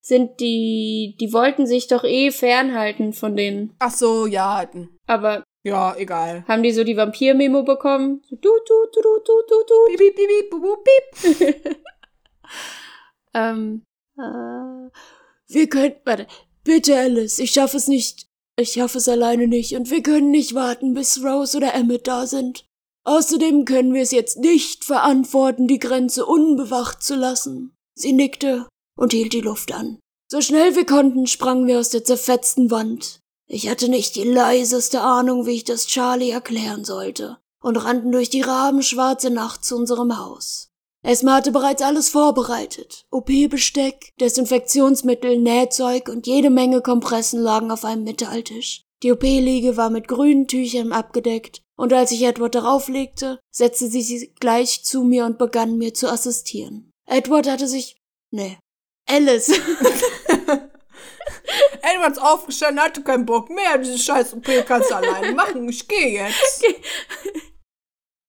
[0.00, 3.74] Sind die, die wollten sich doch eh fernhalten von denen.
[3.80, 4.64] Ach so, ja.
[4.70, 4.96] hm.
[5.06, 6.44] Aber Ja, egal.
[6.46, 8.22] haben die so die Vampir-Memo bekommen?
[8.30, 9.96] Du, du, du, du, du, du, du.
[9.96, 10.50] Piep, piep, piep,
[11.30, 11.76] piep, piep.
[13.36, 13.82] Ähm,
[14.16, 14.88] äh,
[15.48, 16.28] wir können, warte,
[16.64, 20.54] bitte, Alice, ich schaffe es nicht Ich schaffe es alleine nicht und wir können nicht
[20.54, 22.64] warten, bis Rose oder Emmett da sind.
[23.04, 27.74] Außerdem können wir es jetzt nicht verantworten, die Grenze unbewacht zu lassen.
[27.94, 29.98] Sie nickte und hielt die Luft an.
[30.30, 33.20] So schnell wir konnten, sprangen wir aus der zerfetzten Wand.
[33.46, 38.30] Ich hatte nicht die leiseste Ahnung, wie ich das Charlie erklären sollte, und rannten durch
[38.30, 40.70] die rabenschwarze Nacht zu unserem Haus.
[41.04, 43.04] Esma hatte bereits alles vorbereitet.
[43.10, 48.84] OP-Besteck, Desinfektionsmittel, Nähzeug und jede Menge Kompressen lagen auf einem Metalltisch.
[49.02, 54.00] Die OP-Liege war mit grünen Tüchern abgedeckt, und als ich Edward darauf legte, setzte sie
[54.00, 56.90] sich gleich zu mir und begann mir zu assistieren.
[57.06, 57.98] Edward hatte sich.
[58.30, 58.56] Nee.
[59.06, 59.50] Alice.
[61.82, 63.76] Edwards aufgestanden, hatte keinen Bock mehr.
[63.76, 65.68] Diese scheiß OP kannst du alleine machen.
[65.68, 66.64] Ich gehe jetzt.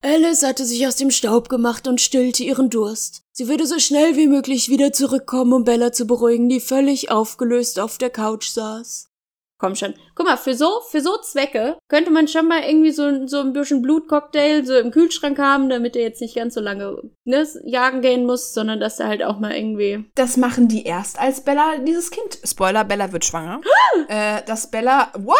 [0.06, 3.24] Alice hatte sich aus dem Staub gemacht und stillte ihren Durst.
[3.32, 7.80] Sie würde so schnell wie möglich wieder zurückkommen, um Bella zu beruhigen, die völlig aufgelöst
[7.80, 9.10] auf der Couch saß.
[9.58, 9.96] Komm schon.
[10.14, 13.54] Guck mal, für so, für so Zwecke könnte man schon mal irgendwie so, so ein
[13.54, 18.02] bisschen Blutcocktail so im Kühlschrank haben, damit er jetzt nicht ganz so lange ne, jagen
[18.02, 20.06] gehen muss, sondern dass er halt auch mal irgendwie.
[20.14, 22.38] Das machen die erst, als Bella dieses Kind.
[22.44, 23.62] Spoiler, Bella wird schwanger.
[24.08, 25.12] äh, dass Bella.
[25.16, 25.36] What?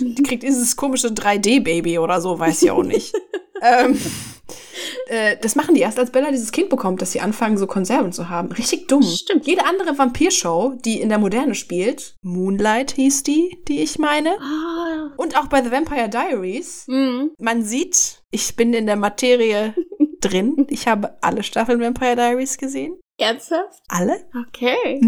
[0.00, 3.14] Die kriegt dieses komische 3D-Baby oder so, weiß ich auch nicht.
[3.62, 3.98] ähm,
[5.08, 8.12] äh, das machen die erst, als Bella dieses Kind bekommt, dass sie anfangen, so Konserven
[8.12, 8.52] zu haben.
[8.52, 9.02] Richtig dumm.
[9.02, 9.46] Stimmt.
[9.46, 14.36] Jede andere Vampirshow, die in der Moderne spielt, Moonlight hieß die, die ich meine.
[14.40, 15.10] Ah.
[15.16, 17.30] Und auch bei The Vampire Diaries, Mhm.
[17.38, 19.74] man sieht, ich bin in der Materie
[20.20, 20.66] drin.
[20.70, 22.98] Ich habe alle Staffeln Vampire Diaries gesehen.
[23.18, 23.80] Ernsthaft?
[23.88, 24.24] Alle?
[24.48, 25.00] Okay.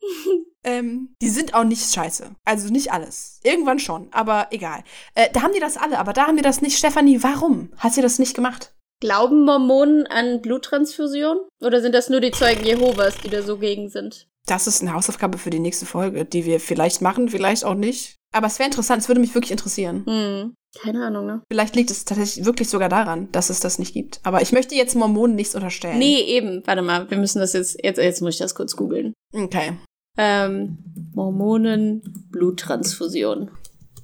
[0.66, 2.30] Ähm, die sind auch nicht scheiße.
[2.44, 3.40] Also nicht alles.
[3.44, 4.82] Irgendwann schon, aber egal.
[5.14, 6.76] Äh, da haben die das alle, aber da haben die das nicht.
[6.76, 8.74] Stefanie, warum hat sie das nicht gemacht?
[9.00, 11.38] Glauben Mormonen an Bluttransfusion?
[11.62, 14.26] Oder sind das nur die Zeugen Jehovas, die da so gegen sind?
[14.46, 18.16] Das ist eine Hausaufgabe für die nächste Folge, die wir vielleicht machen, vielleicht auch nicht.
[18.32, 20.04] Aber es wäre interessant, es würde mich wirklich interessieren.
[20.06, 20.54] Hm.
[20.80, 21.42] Keine Ahnung, ne?
[21.50, 24.20] Vielleicht liegt es tatsächlich wirklich sogar daran, dass es das nicht gibt.
[24.24, 25.98] Aber ich möchte jetzt Mormonen nichts unterstellen.
[25.98, 26.62] Nee, eben.
[26.66, 29.14] Warte mal, wir müssen das jetzt, jetzt, jetzt muss ich das kurz googeln.
[29.32, 29.72] Okay.
[30.16, 30.78] Ähm,
[31.14, 33.50] Mormonen, Bluttransfusion.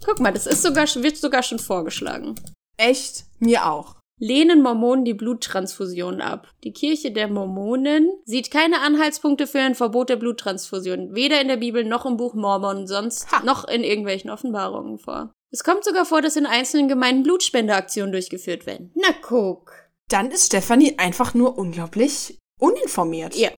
[0.04, 2.34] Guck mal, das ist sogar, wird sogar schon vorgeschlagen.
[2.76, 3.24] Echt?
[3.38, 3.96] Mir auch.
[4.18, 6.48] Lehnen Mormonen die Bluttransfusion ab.
[6.62, 11.56] Die Kirche der Mormonen sieht keine Anhaltspunkte für ein Verbot der Bluttransfusion, weder in der
[11.56, 13.42] Bibel noch im Buch Mormon, sonst Ha.
[13.44, 15.32] noch in irgendwelchen Offenbarungen vor.
[15.50, 18.92] Es kommt sogar vor, dass in einzelnen Gemeinden Blutspendeaktionen durchgeführt werden.
[18.94, 19.72] Na guck.
[20.08, 23.34] Dann ist Stefanie einfach nur unglaublich uninformiert.
[23.34, 23.50] Ja.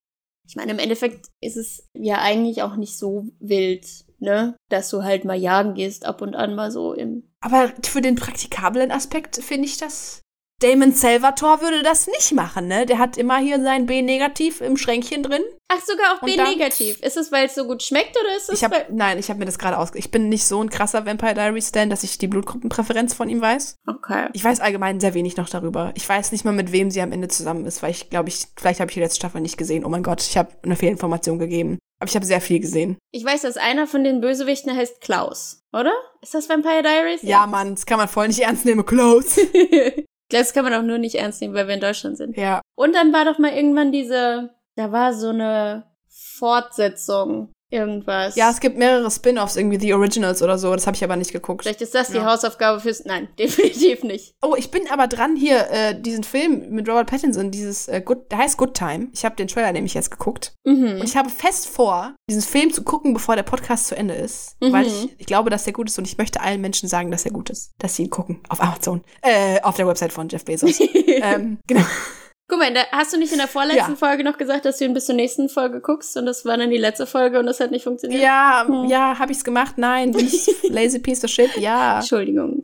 [0.47, 3.87] Ich meine, im Endeffekt ist es ja eigentlich auch nicht so wild,
[4.19, 4.55] ne?
[4.69, 7.23] Dass du halt mal jagen gehst, ab und an mal so im.
[7.41, 10.21] Aber für den praktikablen Aspekt finde ich das.
[10.61, 12.85] Damon Salvatore würde das nicht machen, ne?
[12.85, 15.43] Der hat immer hier sein B-Negativ im Schränkchen drin.
[15.67, 17.01] Ach, sogar auch B-negativ.
[17.01, 18.85] Ist es, weil es so gut schmeckt oder ist es, Ich weil.
[18.89, 19.89] nein, ich habe mir das gerade aus.
[19.95, 23.41] Ich bin nicht so ein krasser Vampire Diaries Stan, dass ich die Blutgruppenpräferenz von ihm
[23.41, 23.75] weiß.
[23.85, 24.29] Okay.
[24.31, 25.91] Ich weiß allgemein sehr wenig noch darüber.
[25.95, 28.45] Ich weiß nicht mal, mit wem sie am Ende zusammen ist, weil ich glaube, ich
[28.55, 29.83] vielleicht habe ich die letzte Staffel nicht gesehen.
[29.83, 31.79] Oh mein Gott, ich habe eine Fehlinformation gegeben.
[31.99, 32.97] Aber ich habe sehr viel gesehen.
[33.11, 35.93] Ich weiß, dass einer von den Bösewichten heißt Klaus, oder?
[36.21, 37.21] Ist das Vampire Diaries?
[37.23, 38.85] Ja, Mann, das kann man voll nicht ernst nehmen.
[38.85, 39.41] Close.
[40.29, 42.37] das kann man auch nur nicht ernst nehmen, weil wir in Deutschland sind.
[42.37, 42.61] ja.
[42.75, 48.35] Und dann war doch mal irgendwann diese, da war so eine Fortsetzung, irgendwas.
[48.35, 50.73] Ja, es gibt mehrere Spin-offs, irgendwie The Originals oder so.
[50.73, 51.63] Das habe ich aber nicht geguckt.
[51.63, 52.25] Vielleicht ist das die Ja.
[52.25, 53.05] Hausaufgabe fürs.
[53.05, 54.35] Nein, definitiv nicht.
[54.41, 58.31] Oh, ich bin aber dran hier, äh, diesen Film mit Robert Pattinson, dieses äh, Good,
[58.31, 59.07] der heißt Good Time.
[59.13, 60.53] Ich habe den Trailer nämlich jetzt geguckt.
[60.63, 60.99] Mhm.
[60.99, 64.55] Und ich habe fest vor, diesen Film zu gucken, bevor der Podcast zu Ende ist.
[64.61, 64.71] Mhm.
[64.71, 67.25] Weil ich, ich glaube, dass der gut ist und ich möchte allen Menschen sagen, dass
[67.25, 67.73] er gut ist.
[67.79, 68.41] Dass sie ihn gucken.
[68.49, 69.03] Auf Amazon.
[69.21, 70.79] Äh, auf der Website von Jeff Bezos.
[71.07, 71.85] ähm, genau.
[72.47, 73.95] Guck mal, da, hast du nicht in der vorletzten Ja.
[73.97, 76.69] Folge noch gesagt, dass du ihn bis zur nächsten Folge guckst und das war dann
[76.69, 78.21] die letzte Folge und das hat nicht funktioniert?
[78.21, 78.85] Ja, Hm.
[78.85, 79.77] ja, habe ich's gemacht?
[79.77, 81.55] Nein, nicht lazy piece of shit.
[81.57, 81.97] Ja.
[81.99, 82.61] Entschuldigung.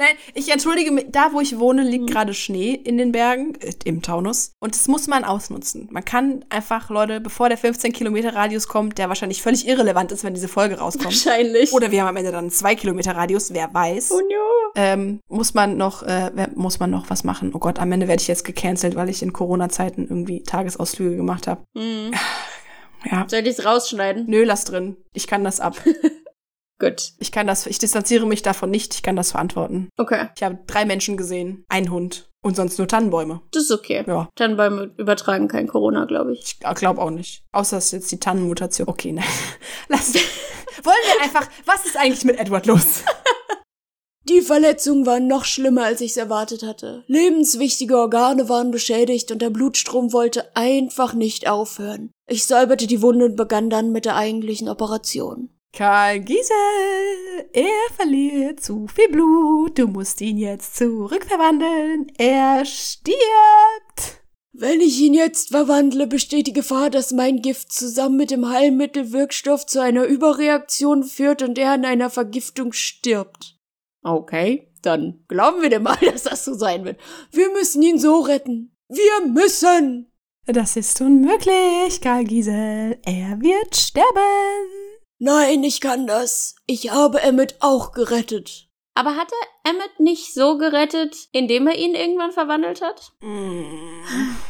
[0.00, 2.14] Nein, ich entschuldige mich, da wo ich wohne, liegt Hm.
[2.14, 4.52] gerade Schnee in den Bergen, äh, im Taunus.
[4.58, 5.88] Und das muss man ausnutzen.
[5.90, 10.24] Man kann einfach, Leute, bevor der 15 Kilometer Radius kommt, der wahrscheinlich völlig irrelevant ist,
[10.24, 11.04] wenn diese Folge rauskommt.
[11.04, 11.70] Wahrscheinlich.
[11.74, 14.10] Oder wir haben am Ende dann einen 2 Kilometer Radius, wer weiß.
[14.12, 14.72] oh no.
[14.74, 17.50] Ähm, muss man noch, äh, muss man noch was machen?
[17.54, 21.46] Oh Gott, am Ende werde ich jetzt gecancelt, weil ich in Corona-Zeiten irgendwie Tagesausflüge gemacht
[21.46, 21.62] habe.
[21.74, 22.12] Mhm.
[23.10, 23.26] Ja.
[23.28, 24.26] Soll ich es rausschneiden?
[24.28, 24.96] Nö, lass drin.
[25.12, 25.76] Ich kann das ab.
[26.80, 27.12] Gut.
[27.18, 29.90] Ich kann das, ich distanziere mich davon nicht, ich kann das verantworten.
[29.98, 30.28] Okay.
[30.34, 33.42] Ich habe drei Menschen gesehen, ein Hund und sonst nur Tannenbäume.
[33.52, 34.02] Das ist okay.
[34.06, 36.40] Ja, Tannenbäume übertragen kein Corona, glaube ich.
[36.40, 37.44] ich glaube auch nicht.
[37.52, 38.88] Außer es ist jetzt die Tannenmutation.
[38.88, 39.24] Okay, nein.
[39.88, 40.14] Lass.
[40.14, 43.04] Wollen wir einfach, was ist eigentlich mit Edward los?
[44.28, 47.04] Die Verletzungen waren noch schlimmer, als ich's erwartet hatte.
[47.08, 52.12] Lebenswichtige Organe waren beschädigt und der Blutstrom wollte einfach nicht aufhören.
[52.28, 55.50] Ich säuberte die Wunde und begann dann mit der eigentlichen Operation.
[55.72, 59.78] Karl Giesel, er verliert zu viel Blut.
[59.78, 62.10] Du musst ihn jetzt zurückverwandeln.
[62.18, 64.20] Er stirbt.
[64.52, 69.64] Wenn ich ihn jetzt verwandle, besteht die Gefahr, dass mein Gift zusammen mit dem Heilmittelwirkstoff
[69.64, 73.56] zu einer Überreaktion führt und er an einer Vergiftung stirbt.
[74.02, 76.98] Okay, dann glauben wir dem mal, dass das so sein wird.
[77.30, 78.76] Wir müssen ihn so retten.
[78.88, 80.10] Wir müssen!
[80.46, 82.98] Das ist unmöglich, Karl Giesel.
[83.04, 84.79] Er wird sterben.
[85.22, 86.54] Nein, ich kann das.
[86.66, 88.68] Ich habe Emmet auch gerettet.
[88.94, 93.12] Aber hat er Emmet nicht so gerettet, indem er ihn irgendwann verwandelt hat?
[93.20, 93.62] Mm,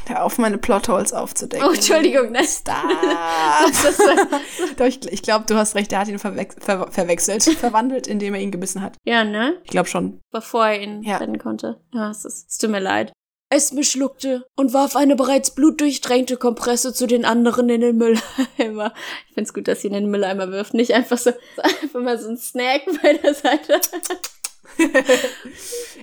[0.06, 1.66] hör auf, meine Plotholes aufzudecken.
[1.68, 2.42] Oh, Entschuldigung, ne?
[2.44, 2.74] Stop.
[4.76, 8.35] Doch, ich, ich glaube, du hast recht, er hat ihn verwech ver verwechselt, verwandelt, indem
[8.35, 8.96] er ihn gebissen hat.
[9.04, 9.61] Ja, ne?
[9.64, 10.20] Ich glaube schon.
[10.30, 11.16] Bevor er ihn Ja.
[11.18, 11.80] retten konnte.
[11.92, 13.12] Ja, es, ist, es tut mir leid.
[13.50, 18.94] Esme schluckte und warf eine bereits blutdurchtränkte Kompresse zu den anderen in den Mülleimer.
[19.28, 20.72] Ich find's gut, dass sie ihn in den Mülleimer wirft.
[20.72, 23.80] Nicht einfach so, so einfach mal so ein Snack bei der Seite.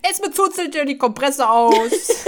[0.10, 2.26] Es bezuzelt dir die Kompresse aus.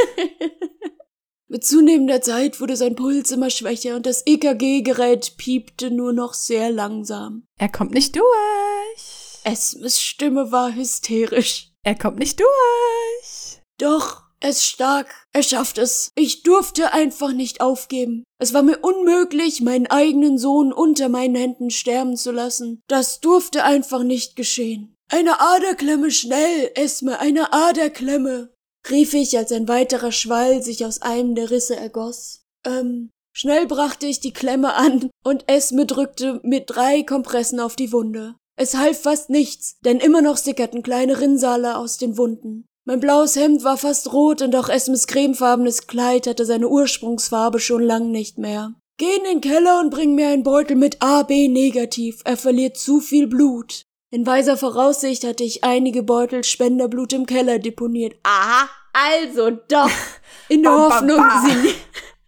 [1.49, 6.71] Mit zunehmender Zeit wurde sein Puls immer schwächer und das EKG-Gerät piepte nur noch sehr
[6.71, 7.43] langsam.
[7.57, 9.41] er kommt nicht durch.
[9.43, 11.71] Esmes Stimme war hysterisch.
[11.83, 13.61] Er kommt nicht durch.
[13.79, 15.07] Doch, ist stark.
[15.33, 16.11] Er schafft es.
[16.15, 18.23] Ich durfte einfach nicht aufgeben.
[18.39, 22.81] Es war mir unmöglich, meinen eigenen Sohn unter meinen Händen sterben zu lassen.
[22.87, 24.95] Das durfte einfach nicht geschehen.
[25.11, 28.53] Eine Aderklemme schnell, Esme, eine Aderklemme,
[28.89, 32.43] rief ich, als ein weiterer Schwall sich aus einem der Risse ergoss.
[32.65, 37.91] Ähm, schnell brachte ich die Klemme an und Esme drückte mit drei Kompressen auf die
[37.91, 38.35] Wunde.
[38.55, 42.65] Es half fast nichts, denn immer noch sickerten kleine Rinnsale aus den Wunden.
[42.85, 47.83] Mein blaues Hemd war fast rot und auch Esmes cremefarbenes Kleid hatte seine Ursprungsfarbe schon
[47.83, 48.73] lang nicht mehr.
[48.97, 52.21] Geh in den Keller und bring mir einen Beutel mit AB negativ.
[52.25, 53.83] Er verliert zu viel Blut.
[54.11, 58.15] In weiser Voraussicht hatte ich einige Beutel Spenderblut im Keller deponiert.
[58.23, 59.91] Aha, also doch.
[60.49, 61.75] In der Hoffnung, sie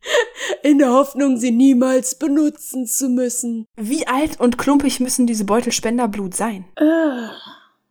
[0.63, 3.65] in der Hoffnung, sie niemals benutzen zu müssen.
[3.75, 6.65] Wie alt und klumpig müssen diese Beutel Spenderblut sein?
[6.75, 7.29] Äh,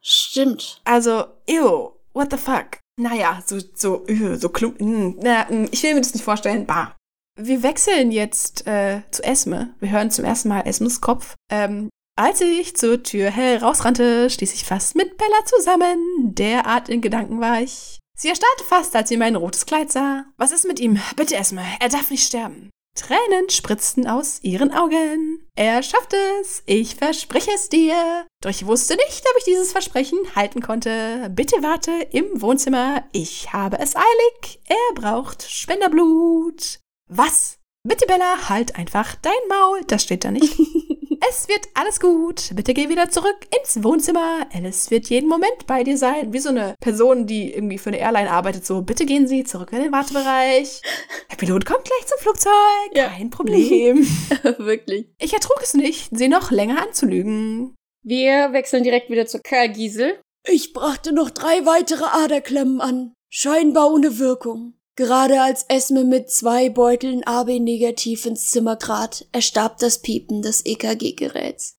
[0.00, 0.80] stimmt.
[0.84, 1.90] Also, ew,
[2.20, 2.78] what the fuck?
[3.00, 6.66] Naja, so, so, ew, so klump, mm, na, mm, ich will mir das nicht vorstellen.
[6.66, 6.94] Bah.
[7.38, 9.74] Wir wechseln jetzt äh, zu Esme.
[9.80, 11.34] Wir hören zum ersten Mal Esmes Kopf.
[11.50, 16.34] Ähm, als ich zur Tür herausrannte, stieß ich fast mit Bella zusammen.
[16.34, 17.98] Derart in Gedanken war ich.
[18.18, 20.26] Sie erstarrte fast, als sie mein rotes Kleid sah.
[20.36, 21.00] Was ist mit ihm?
[21.16, 22.68] Bitte, Esme, er darf nicht sterben.
[23.00, 25.42] Tränen spritzten aus ihren Augen.
[25.56, 28.26] Er schafft es, ich verspreche es dir.
[28.42, 31.30] Doch ich wusste nicht, ob ich dieses Versprechen halten konnte.
[31.34, 33.04] Bitte warte im Wohnzimmer.
[33.12, 34.60] Ich habe es eilig.
[34.66, 36.80] Er braucht Spenderblut.
[37.08, 37.58] Was?
[37.88, 39.80] Bitte, Bella, halt einfach dein Maul.
[39.86, 40.58] Das steht da nicht.
[41.28, 42.50] es wird alles gut.
[42.54, 44.46] Bitte geh wieder zurück ins Wohnzimmer.
[44.52, 46.32] Alice wird jeden Moment bei dir sein.
[46.32, 48.64] Wie so eine Person, die irgendwie für eine Airline arbeitet.
[48.64, 50.82] So, bitte gehen Sie zurück in den Wartebereich.
[51.30, 52.50] Der Pilot kommt gleich zum Flugzeug.
[52.94, 53.08] Ja.
[53.08, 54.06] Kein Problem.
[54.58, 55.08] Wirklich.
[55.18, 57.74] Ich ertrug es nicht, sie noch länger anzulügen.
[58.02, 60.18] Wir wechseln direkt wieder zu Karl Giesel.
[60.46, 64.74] Ich brachte noch drei weitere Aderklemmen an, scheinbar ohne Wirkung.
[65.00, 70.66] Gerade als Esme mit zwei Beuteln AB negativ ins Zimmer trat, erstarb das Piepen des
[70.66, 71.78] EKG-Geräts.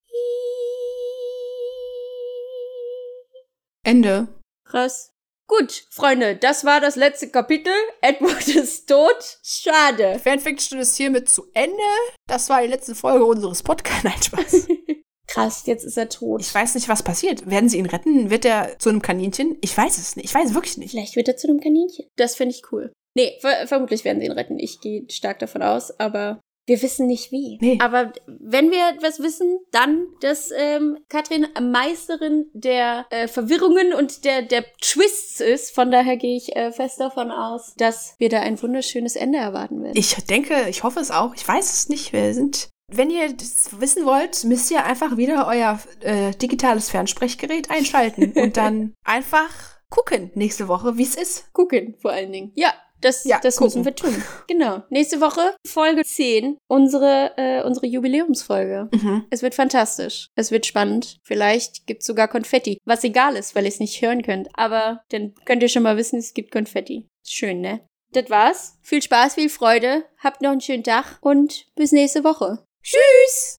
[3.84, 4.28] Ende.
[4.66, 5.12] Krass.
[5.46, 7.72] Gut, Freunde, das war das letzte Kapitel.
[8.02, 9.38] Edward ist tot.
[9.44, 10.18] Schade.
[10.18, 11.78] Fanfiction ist hiermit zu Ende.
[12.26, 14.04] Das war die letzte Folge unseres Podcasts.
[14.04, 14.68] Nein, Spaß.
[15.28, 16.42] Krass, jetzt ist er tot.
[16.42, 17.48] Ich weiß nicht, was passiert.
[17.48, 18.32] Werden sie ihn retten?
[18.32, 19.60] Wird er zu einem Kaninchen?
[19.62, 20.26] Ich weiß es nicht.
[20.26, 20.90] Ich weiß wirklich nicht.
[20.90, 22.08] Vielleicht wird er zu einem Kaninchen.
[22.16, 22.92] Das finde ich cool.
[23.16, 24.60] Nee, ver vermutlich werden sie ihn retten.
[24.60, 27.58] Ich gehe stark davon aus, aber wir wissen nicht wie.
[27.60, 27.80] Nee.
[27.82, 34.44] Aber wenn wir etwas wissen, dann, dass ähm, Katrin Meisterin der äh, Verwirrungen und der,
[34.44, 35.74] der Twists ist.
[35.74, 39.82] Von daher gehe ich äh, fest davon aus, dass wir da ein wunderschönes Ende erwarten
[39.82, 39.98] werden.
[39.98, 41.34] Ich denke, ich hoffe es auch.
[41.36, 42.14] Ich weiß es nicht.
[42.14, 42.70] Wir sind.
[42.94, 48.56] Wenn ihr das wissen wollt, müsst ihr einfach wieder euer äh, digitales Fernsprechgerät einschalten und
[48.58, 49.50] dann einfach
[49.90, 51.52] gucken nächste Woche, wie es ist.
[51.54, 52.52] gucken, vor allen Dingen.
[52.56, 53.82] Ja, das, Ja, das gucken.
[53.82, 54.24] müssen wir tun.
[54.48, 54.84] Genau.
[54.90, 58.90] Nächste Woche, Folge 10, unsere, äh, unsere Jubiläumsfolge.
[58.92, 59.26] Mhm.
[59.30, 60.28] Es wird fantastisch.
[60.36, 61.18] Es wird spannend.
[61.24, 62.78] Vielleicht gibt's sogar Konfetti.
[62.86, 64.50] Was egal ist, weil ihr es nicht hören könnt.
[64.54, 67.08] Aber dann könnt ihr schon mal wissen, es gibt Konfetti.
[67.28, 67.82] Schön, ne?
[68.14, 68.78] Das war's.
[68.82, 70.04] Viel Spaß, viel Freude.
[70.18, 72.64] Habt noch einen schönen Tag und bis nächste Woche.
[72.84, 73.58] Tschüss!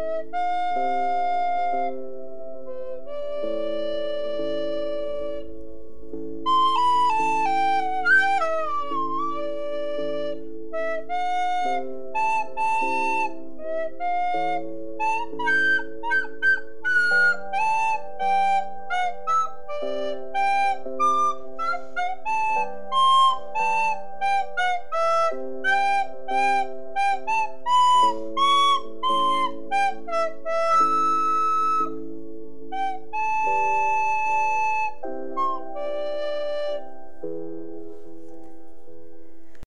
[0.00, 0.67] Thank